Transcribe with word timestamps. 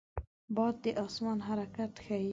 باد 0.55 0.75
د 0.83 0.85
آسمان 1.05 1.37
حرکت 1.47 1.91
ښيي 2.05 2.29